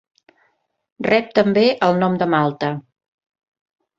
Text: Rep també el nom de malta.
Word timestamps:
Rep 1.07 1.27
també 1.41 1.65
el 1.89 2.01
nom 2.05 2.17
de 2.23 2.29
malta. 2.37 2.73